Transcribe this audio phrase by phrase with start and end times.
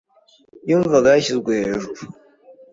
[0.69, 2.01] Yumvaga yishyizwe hejuru.